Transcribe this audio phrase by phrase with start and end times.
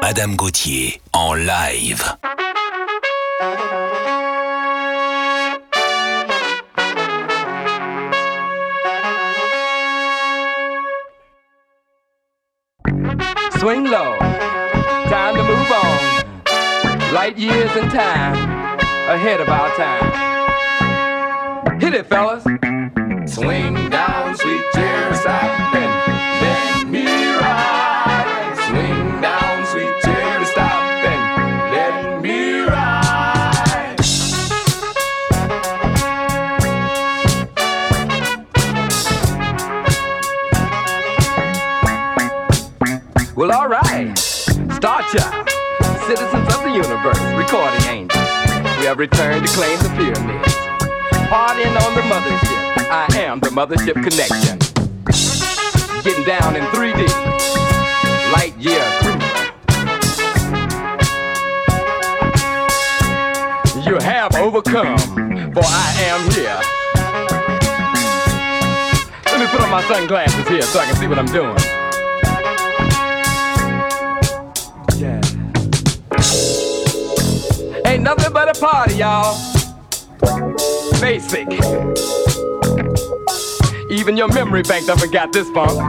[0.00, 2.16] Madame Gauthier en live.
[13.58, 14.18] Swing low,
[15.08, 15.98] time to move on.
[17.12, 18.36] Light years in time,
[19.08, 20.22] ahead of our time.
[21.80, 22.44] Hit it, fellas.
[45.12, 48.24] Citizens of the universe, recording angels.
[48.78, 50.54] We have returned to claim the pyramids.
[51.28, 52.88] Partying on the mothership.
[52.90, 54.58] I am the mothership connection.
[56.02, 57.06] Getting down in 3D.
[58.32, 58.88] Light year.
[63.84, 64.96] You have overcome,
[65.52, 66.58] for I am here.
[69.26, 71.81] Let me put on my sunglasses here so I can see what I'm doing.
[78.62, 79.36] Party, y'all.
[81.00, 81.48] Basic.
[83.90, 85.80] Even your memory bank done forgot this funk.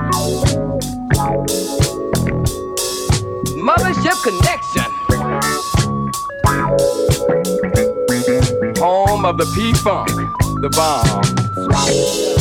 [3.61, 4.89] Mothership Connection.
[8.81, 10.09] Home of the P Funk,
[10.61, 12.32] the bomb.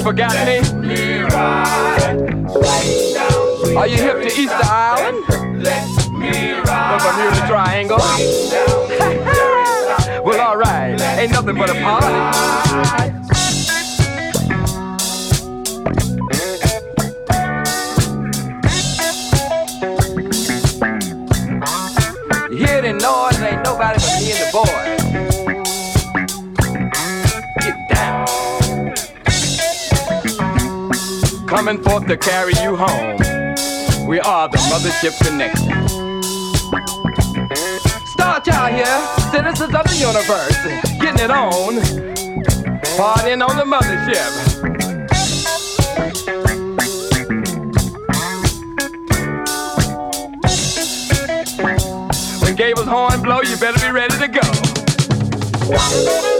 [0.00, 0.96] You forgotten me?
[3.76, 5.62] Are you hip to Easter Island?
[5.62, 7.00] Let me ride.
[7.00, 7.98] From Bermuda Triangle?
[10.24, 11.00] well, alright.
[11.00, 13.19] Ain't nothing but a party.
[31.60, 33.18] Coming forth to carry you home.
[34.08, 35.68] We are the Mothership Connection.
[38.06, 39.00] Star Child here,
[39.30, 40.56] citizens of the universe,
[40.98, 41.74] getting it on,
[42.96, 44.30] partying on the mothership.
[52.42, 54.28] When Gable's horn blow, you better be ready to
[56.28, 56.39] go.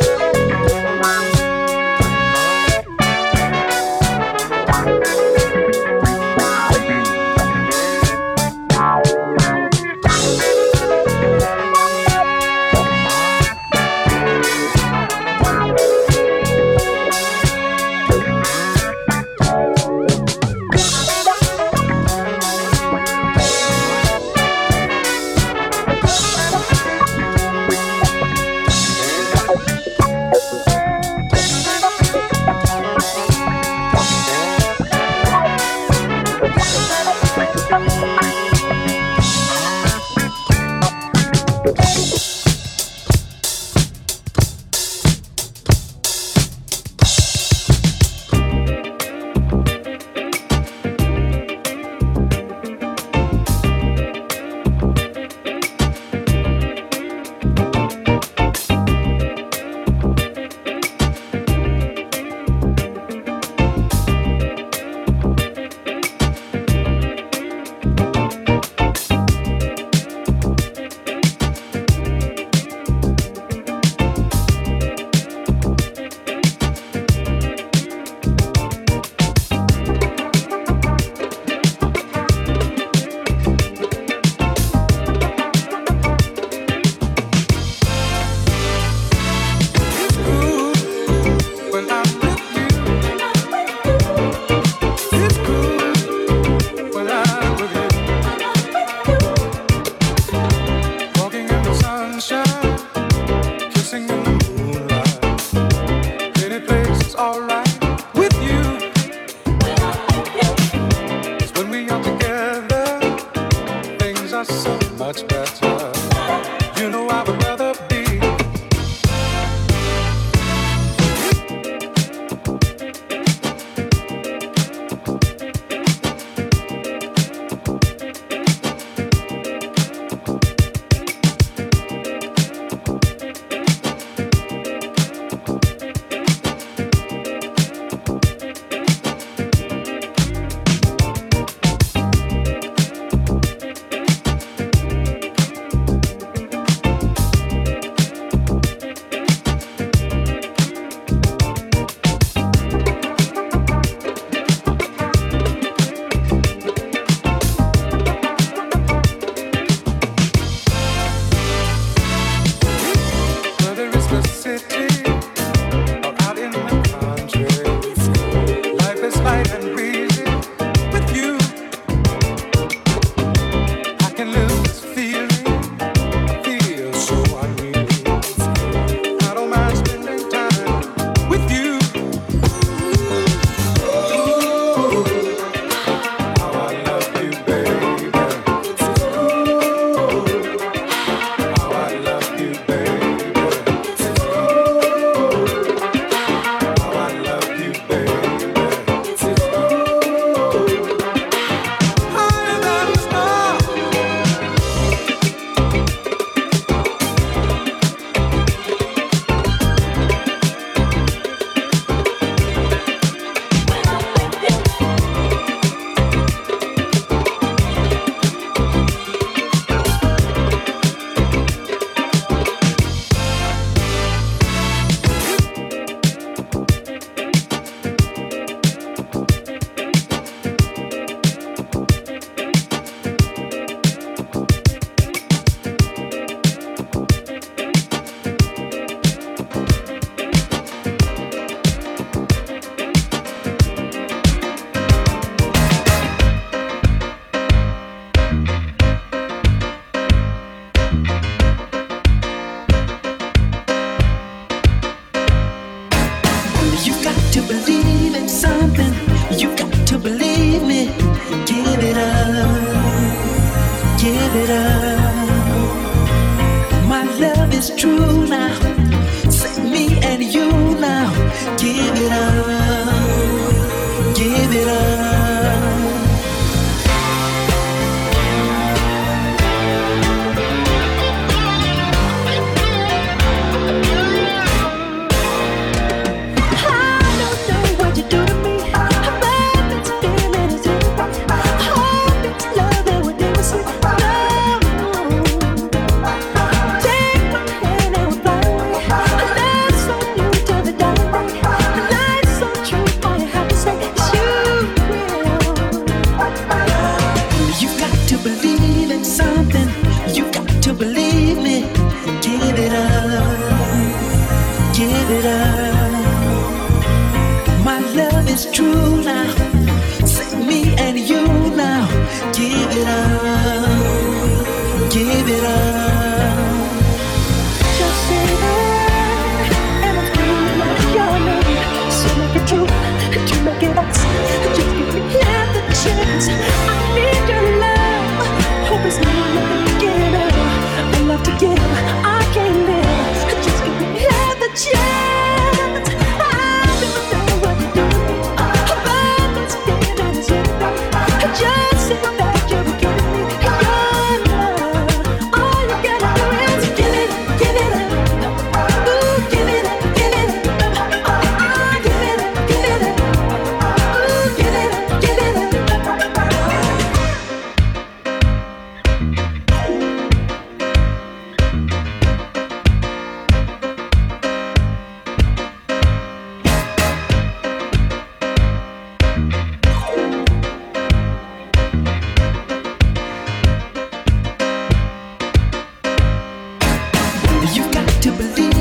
[388.01, 388.60] to believe.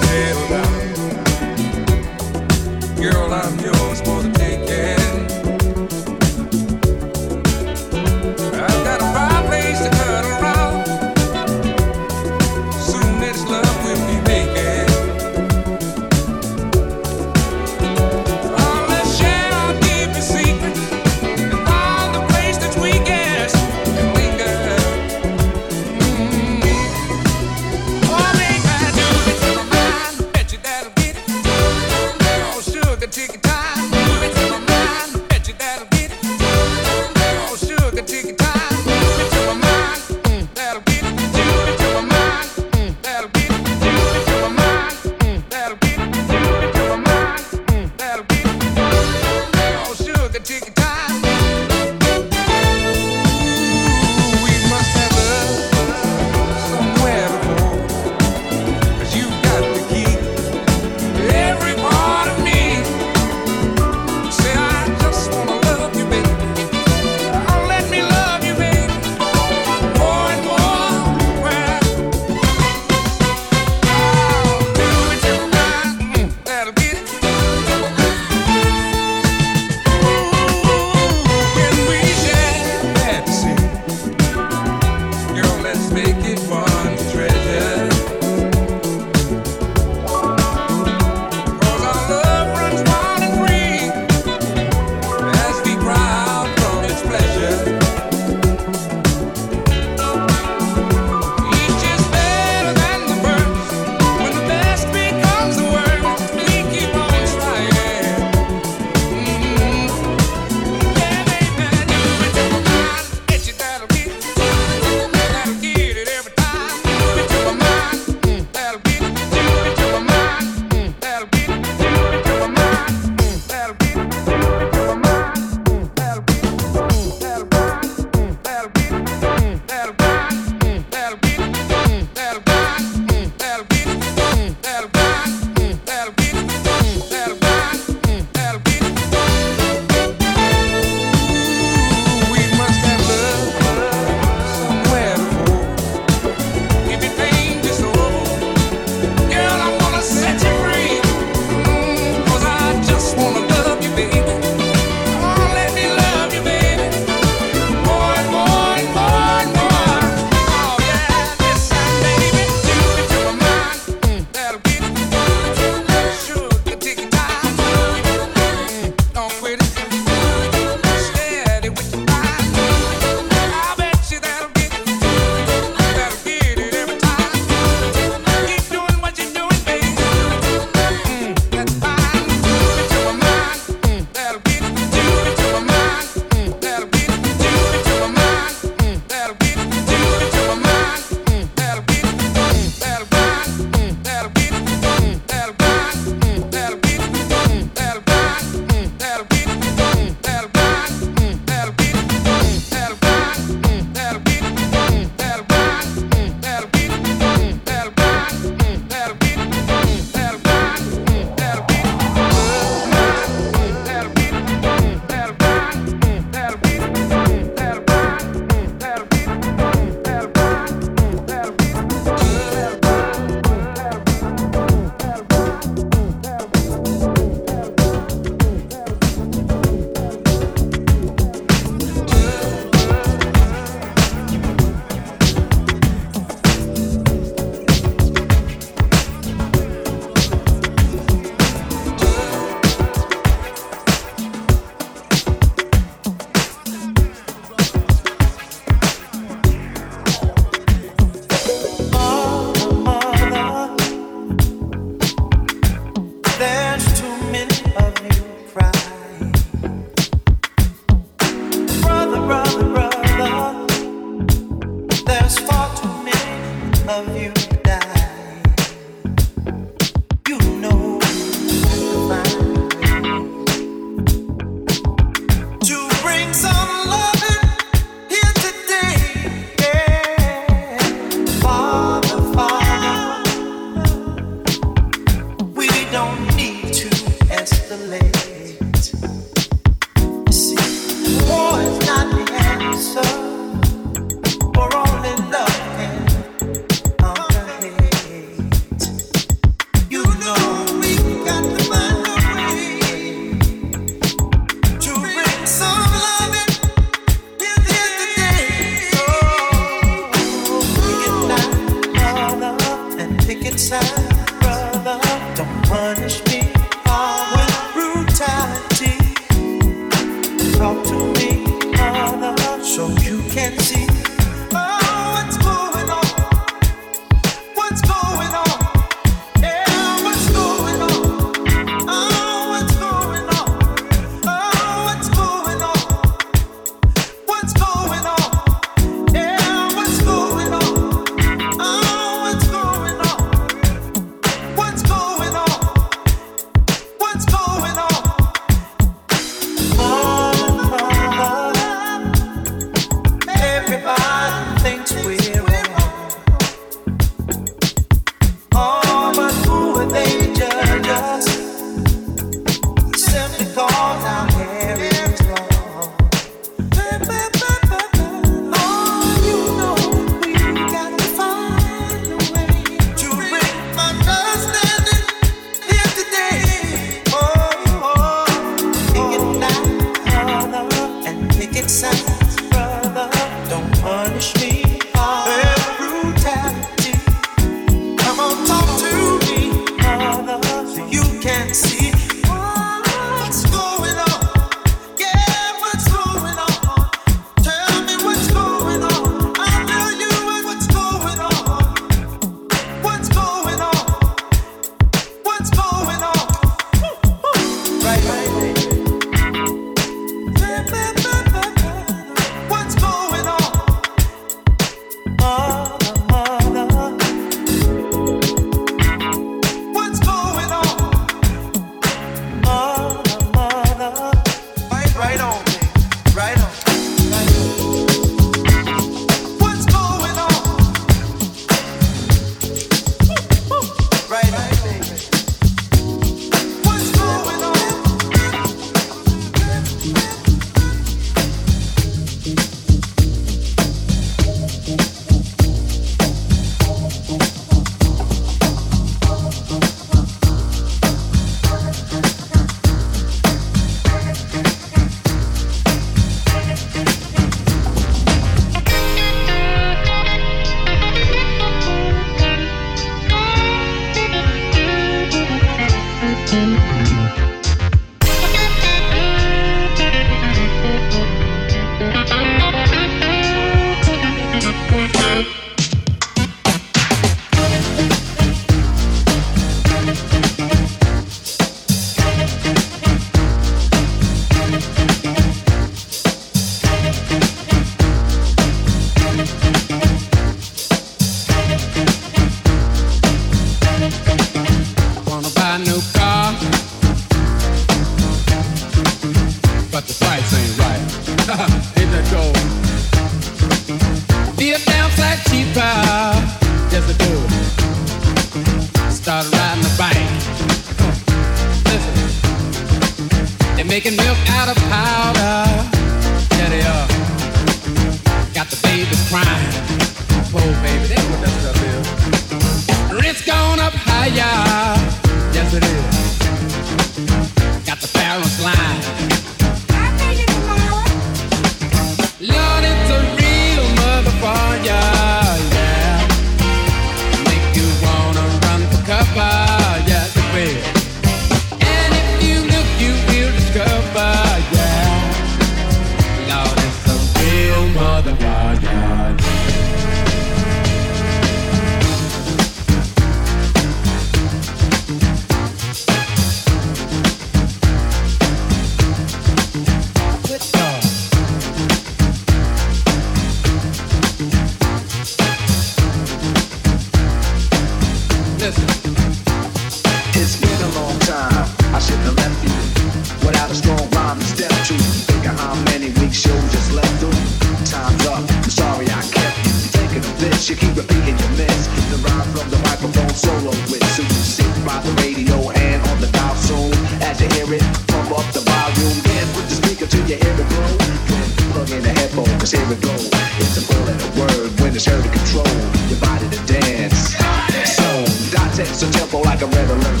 [598.66, 600.00] sets a tempo like a red alert.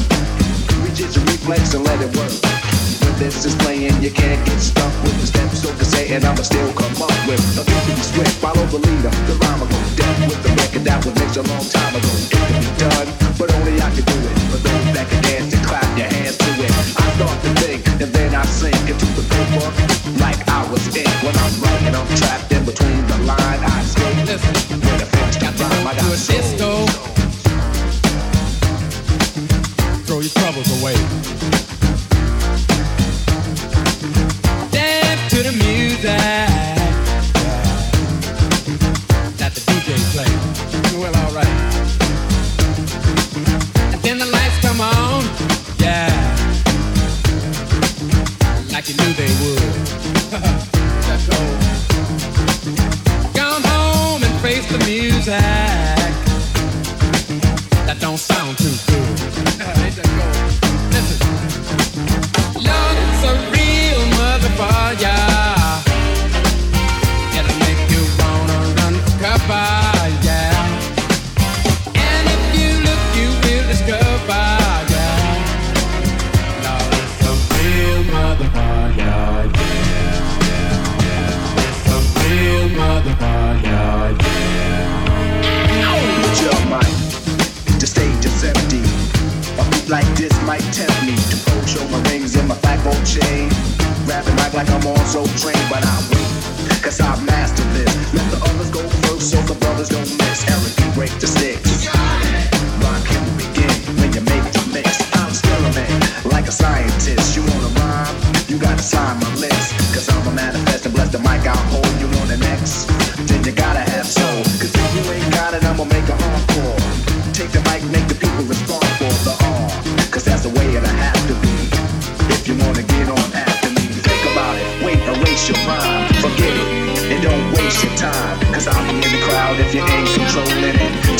[0.82, 2.30] Reach is your reflex and let it work.
[3.02, 6.24] When this is playing, you can't get stuck with the steps, so can say, and
[6.24, 9.80] I'ma still come up with a beat swift, Follow the leader, the rhyme will go
[9.98, 12.12] down with the record that was mixed a long time ago.
[12.22, 14.36] It can be done, but only I can do it.
[14.50, 16.72] For those that can dance and clap your hands to it.
[17.02, 19.66] I start to think, and then I sink into the paper
[20.22, 21.10] like I was in.
[21.26, 23.60] When I'm running, I'm trapped in between the line.
[23.62, 24.22] I skate.
[24.26, 24.54] Listen.
[24.86, 26.71] When the fence got rhyme, I got soul.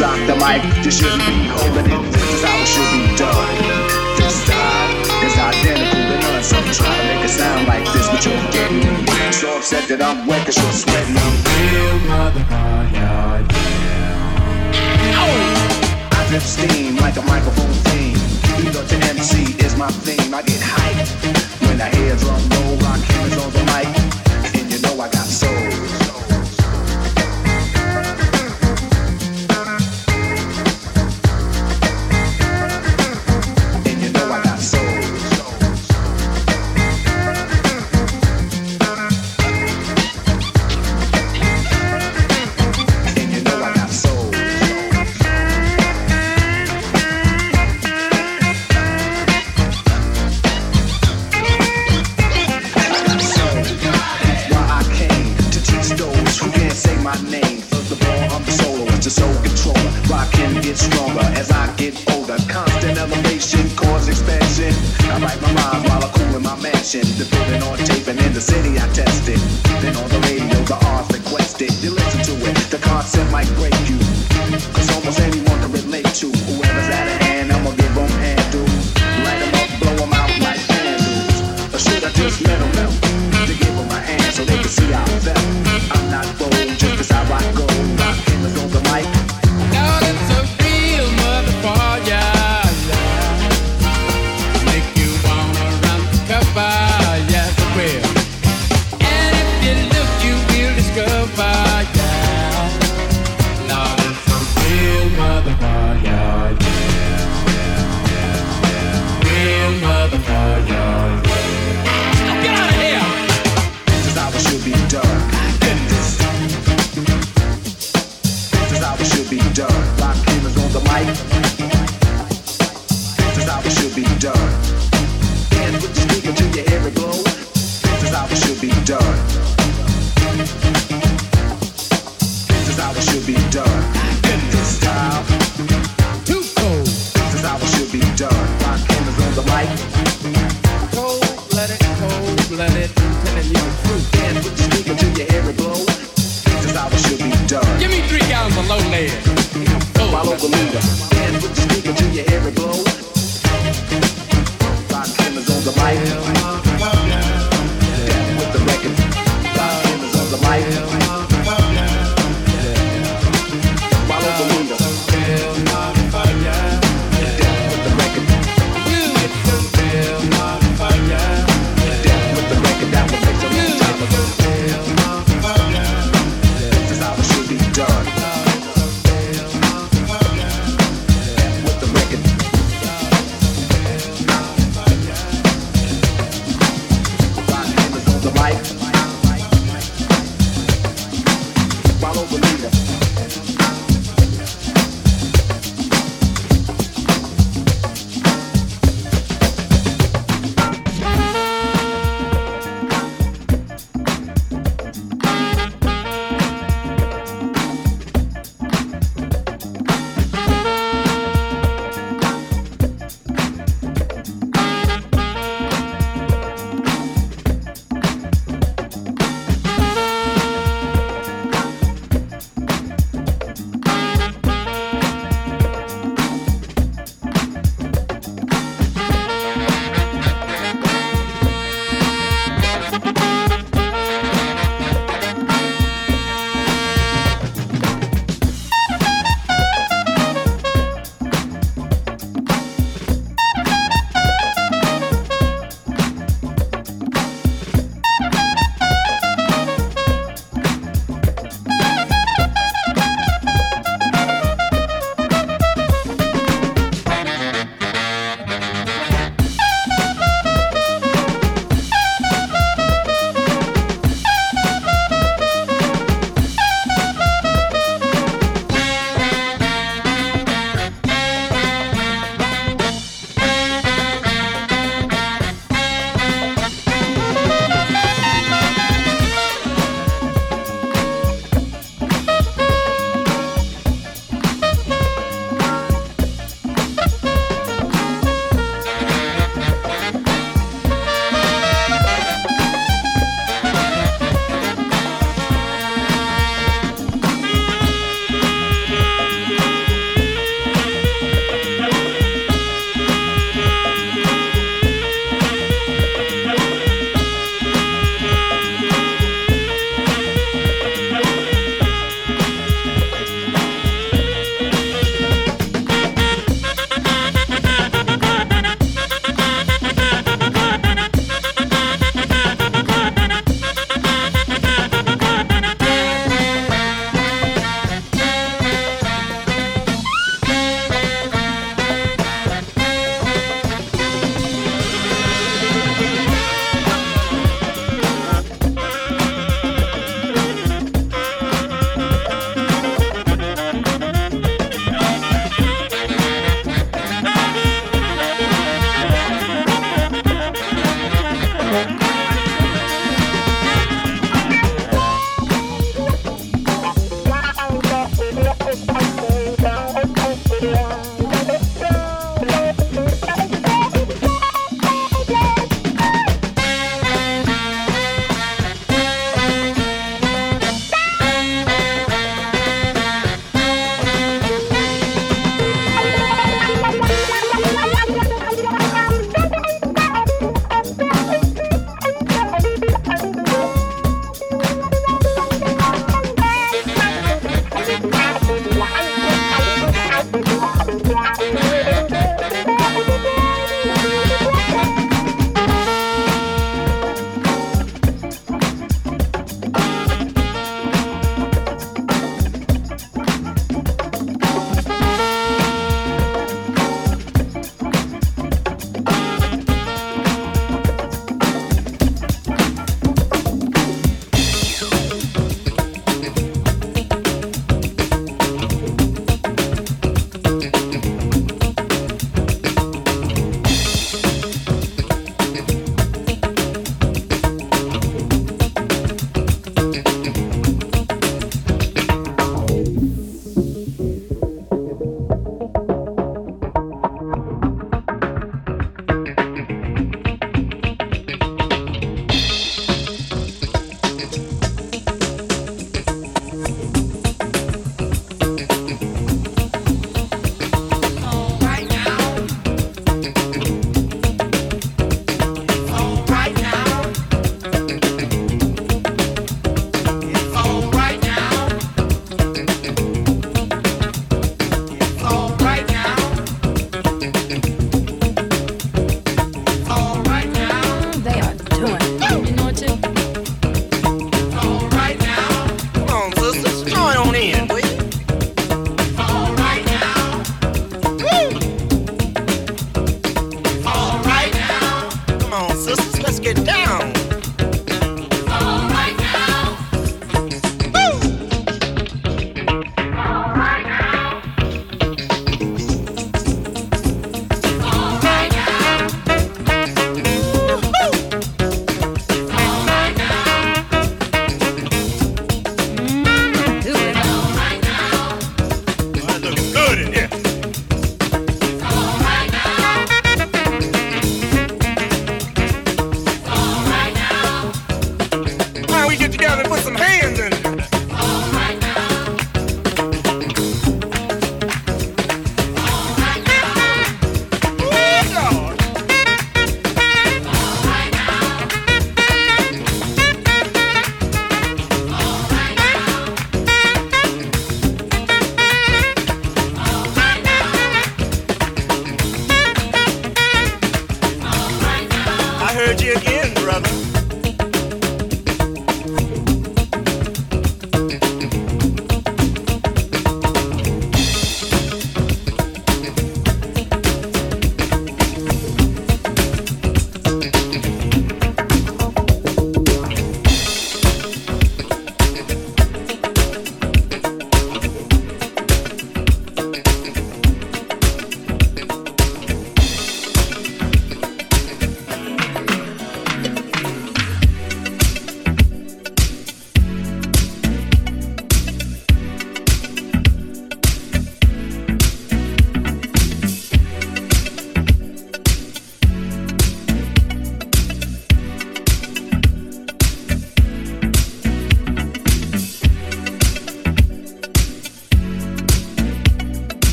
[0.00, 0.64] drop the mic.
[0.82, 2.00] You shouldn't be holding it.
[2.12, 3.52] This is how it should be done.
[4.16, 6.42] This time is identical to none.
[6.42, 8.96] So you trying to make it sound like this, but you're getting me.
[9.30, 11.20] So upset that I'm wet, cause you're sweating.
[11.20, 13.44] I'm real motherfucker, yeah.
[15.20, 16.16] Oh!
[16.16, 18.16] I drip steam like a microphone theme.
[18.56, 20.32] You know the MC is my theme.
[20.32, 21.39] I get hyped.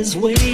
[0.00, 0.49] This way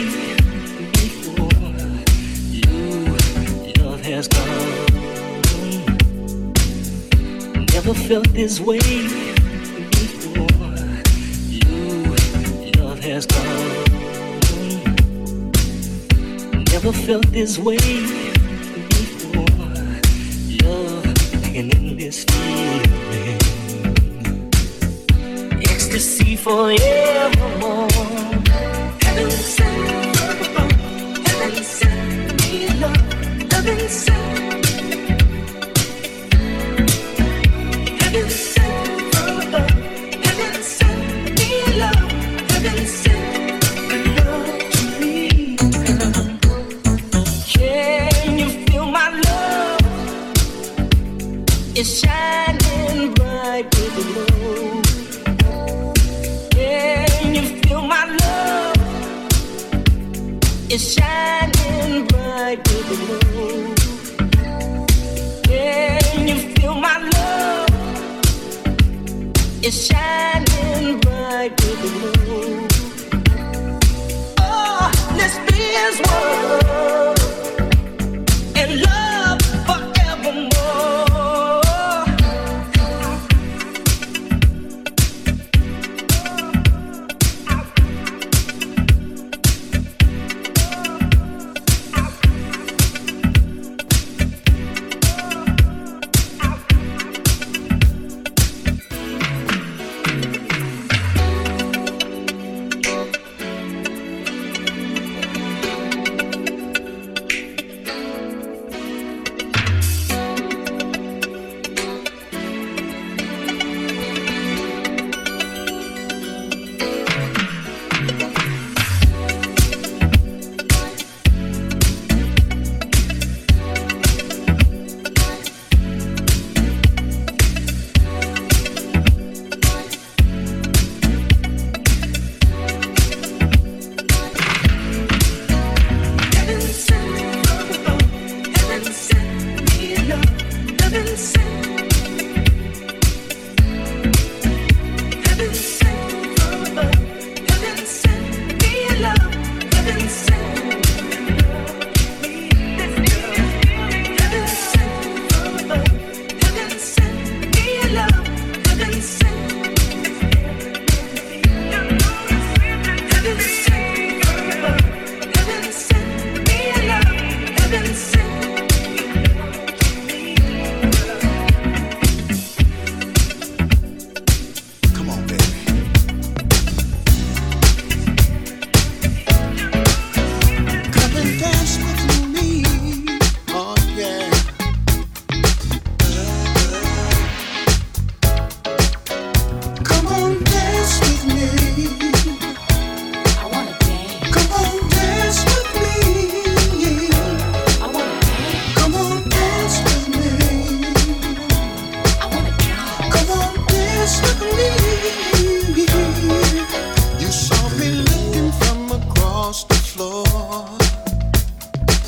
[69.62, 70.15] It's shallow.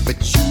[0.09, 0.48] but you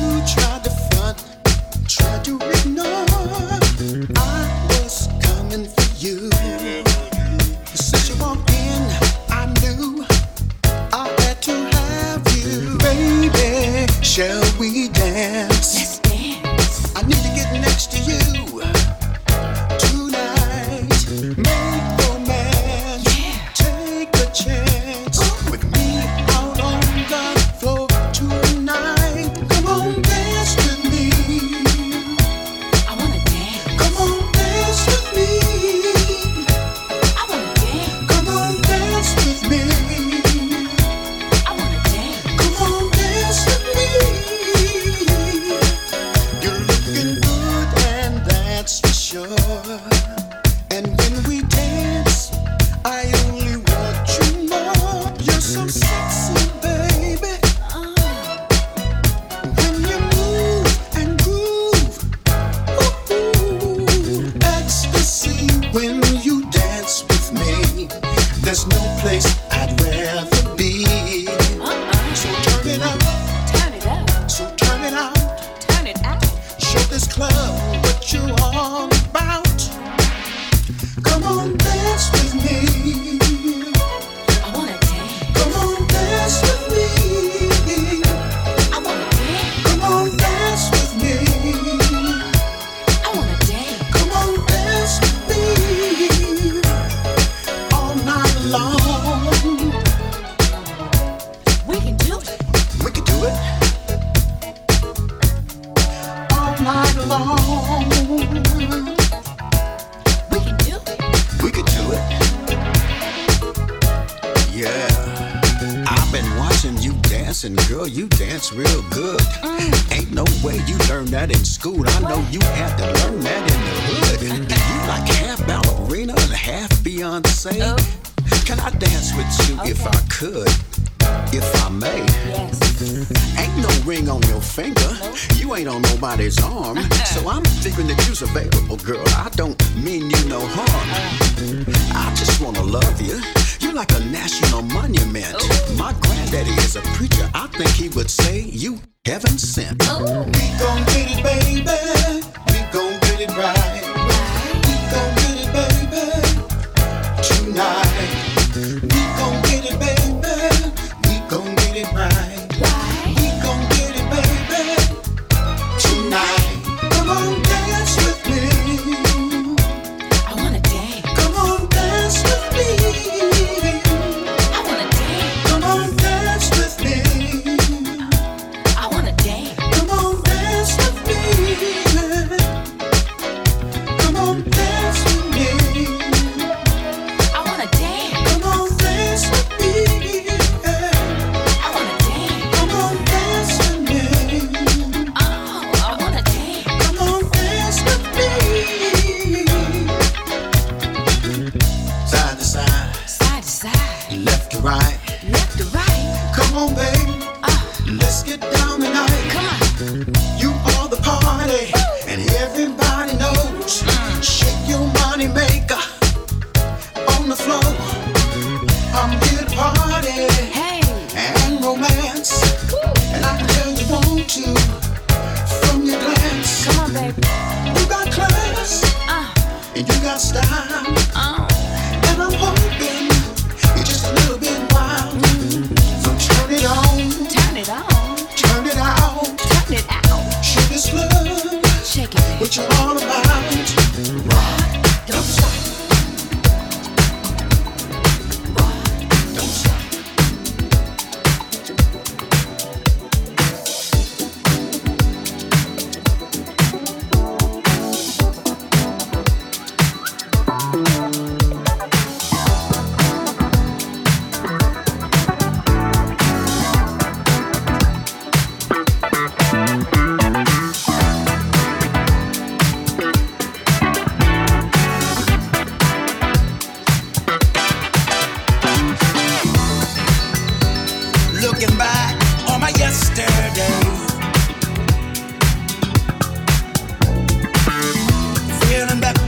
[143.77, 145.35] like a national monument.
[145.77, 147.29] My granddaddy is a preacher.
[147.35, 149.83] I think he would say you heaven sent.
[149.83, 150.23] Oh.
[150.25, 150.86] We gon'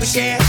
[0.10, 0.49] share.